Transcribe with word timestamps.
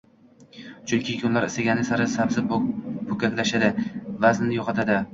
Chunki 0.91 1.17
kunlar 1.25 1.45
isigani 1.49 1.87
sari 1.91 2.09
sabzi 2.15 2.47
poʻkaklashadi, 2.57 3.73
vaznini 4.27 4.63
yoʻqotadi. 4.63 5.03